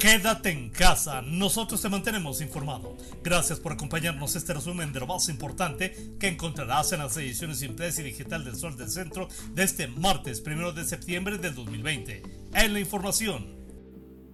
[0.00, 2.96] Quédate en casa, nosotros te mantenemos informado.
[3.22, 8.00] Gracias por acompañarnos este resumen de lo más importante que encontrarás en las ediciones impresa
[8.00, 12.22] y digital del Sol del Centro de este martes 1 de septiembre del 2020.
[12.54, 13.59] En la información.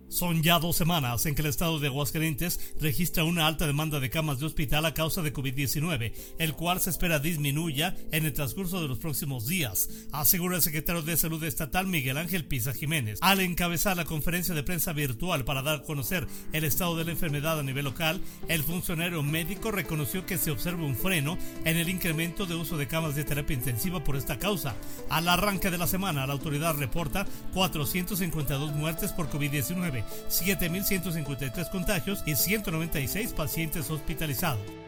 [0.08, 4.08] Son ya dos semanas en que el estado de Aguascalientes registra una alta demanda de
[4.08, 8.80] camas de hospital a causa de COVID-19, el cual se espera disminuya en el transcurso
[8.80, 13.18] de los próximos días, asegura el secretario de Salud Estatal Miguel Ángel Pisa Jiménez.
[13.20, 17.10] Al encabezar la conferencia de prensa virtual para dar a conocer el estado de la
[17.10, 21.88] enfermedad a nivel local, el funcionario médico reconoció que se observa un freno en el
[21.88, 24.76] incremento de uso de camas de terapia intensiva por esta causa.
[25.10, 29.95] Al arranque de la semana, la autoridad reporta 452 muertes por COVID-19
[30.28, 34.85] 7.153 contagios y 196 pacientes hospitalizados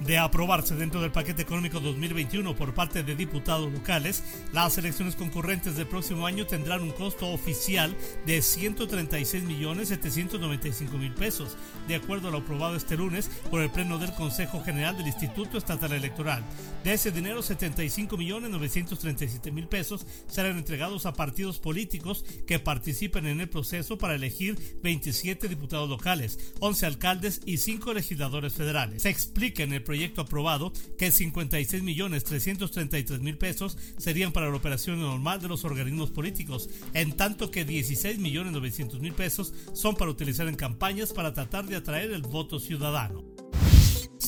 [0.00, 4.22] de aprobarse dentro del paquete económico 2021 por parte de diputados locales,
[4.52, 7.96] las elecciones concurrentes del próximo año tendrán un costo oficial
[8.26, 13.70] de 136 millones 795 mil pesos, de acuerdo a lo aprobado este lunes por el
[13.70, 16.42] Pleno del Consejo General del Instituto Estatal Electoral.
[16.84, 23.26] De ese dinero, 75 millones 937 mil pesos serán entregados a partidos políticos que participen
[23.26, 29.02] en el proceso para elegir 27 diputados locales, 11 alcaldes y 5 legisladores federales.
[29.02, 34.54] Se explica en el proyecto aprobado que 56 millones 333 mil pesos serían para la
[34.54, 39.96] operación normal de los organismos políticos, en tanto que 16 millones 900 mil pesos son
[39.96, 43.39] para utilizar en campañas para tratar de atraer el voto ciudadano.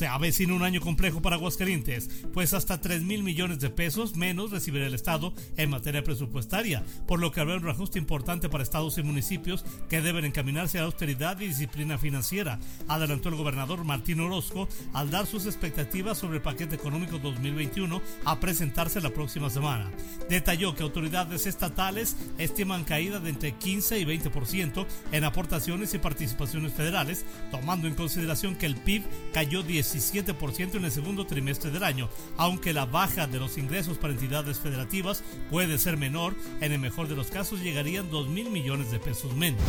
[0.02, 4.50] Se avecina un año complejo para Aguascalientes, pues hasta 3 mil millones de pesos menos
[4.50, 8.98] recibirá el Estado en materia presupuestaria, por lo que habrá un reajuste importante para estados
[8.98, 14.18] y municipios que deben encaminarse a la austeridad y disciplina financiera, adelantó el gobernador Martín
[14.18, 19.88] Orozco al dar sus expectativas sobre el paquete económico 2021 a presentarse la próxima semana.
[20.28, 26.72] Detalló que autoridades estatales estiman caída de entre 15 y 20% en aportaciones y participaciones
[26.72, 31.84] federales, tomando en consideración que el PIB cayó 10 17% en el segundo trimestre del
[31.84, 36.78] año, aunque la baja de los ingresos para entidades federativas puede ser menor, en el
[36.78, 39.62] mejor de los casos llegarían 2 mil millones de pesos menos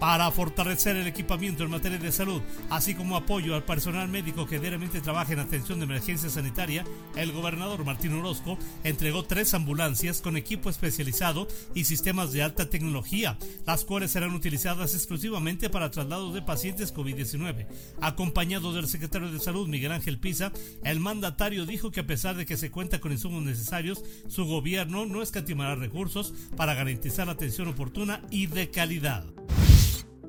[0.00, 2.40] para fortalecer el equipamiento en materia de salud,
[2.70, 6.84] así como apoyo al personal médico que diariamente trabaja en atención de emergencia sanitaria,
[7.16, 13.38] el gobernador Martín Orozco entregó tres ambulancias con equipo especializado y sistemas de alta tecnología,
[13.66, 17.66] las cuales serán utilizadas exclusivamente para traslados de pacientes COVID-19.
[18.00, 20.50] Acompañado del secretario de Salud Miguel Ángel Pisa,
[20.82, 25.04] el mandatario dijo que a pesar de que se cuenta con insumos necesarios, su gobierno
[25.04, 29.26] no escatimará recursos para garantizar la atención oportuna y de calidad.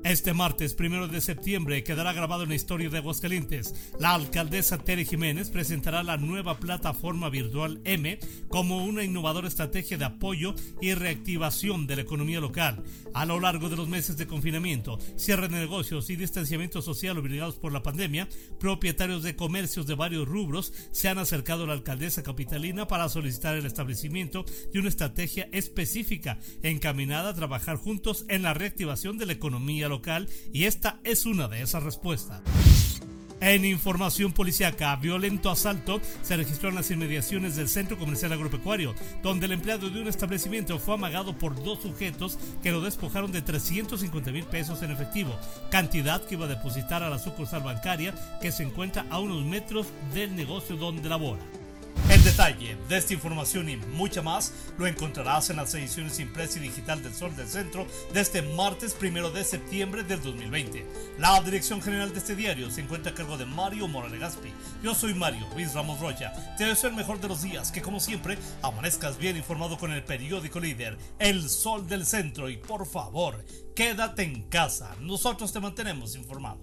[0.04, 3.92] Este martes, primero de septiembre, quedará grabado en la historia de Aguascalientes.
[4.00, 8.18] La alcaldesa Tere Jiménez presentará la nueva plataforma virtual M
[8.48, 12.82] como una innovadora estrategia de apoyo y reactivación de la economía local.
[13.14, 17.54] A lo largo de los meses de confinamiento, cierre de negocios y distanciamiento social obligados
[17.54, 22.24] por la pandemia, propietarios de comercios de varios rubros se han acercado a la alcaldesa
[22.24, 28.52] capitalina para solicitar el establecimiento de una estrategia específica encaminada a trabajar juntos en la
[28.52, 32.42] reactivación de la economía local local y esta es una de esas respuestas.
[33.42, 39.46] En información policiaca, violento asalto se registró en las inmediaciones del centro comercial agropecuario, donde
[39.46, 44.30] el empleado de un establecimiento fue amagado por dos sujetos que lo despojaron de 350
[44.30, 45.36] mil pesos en efectivo,
[45.72, 49.88] cantidad que iba a depositar a la sucursal bancaria que se encuentra a unos metros
[50.14, 51.42] del negocio donde labora.
[52.08, 56.62] El detalle de esta información y mucha más lo encontrarás en las ediciones impresa y
[56.62, 60.86] digital del Sol del Centro de este martes primero de septiembre del 2020.
[61.18, 64.52] La dirección general de este diario se encuentra a cargo de Mario Morales Gaspi.
[64.82, 66.32] Yo soy Mario Luis Ramos Rocha.
[66.58, 70.04] Te deseo el mejor de los días, que como siempre amanezcas bien informado con el
[70.04, 73.42] periódico líder El Sol del Centro y por favor,
[73.74, 74.94] quédate en casa.
[75.00, 76.60] Nosotros te mantenemos informado.